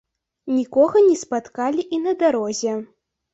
Нікога 0.59 1.03
не 1.07 1.17
спаткалі 1.23 1.85
і 1.99 2.01
на 2.07 2.15
дарозе. 2.23 2.73